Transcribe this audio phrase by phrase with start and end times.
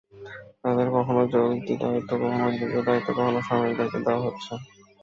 [0.61, 4.53] তাঁদের কখনো চলতি দায়িত্ব, কখনো অতিরিক্ত দায়িত্ব, কখনো সাময়িক দায়িত্ব দেওয়া হচ্ছে।